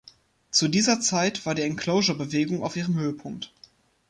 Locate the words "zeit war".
0.99-1.53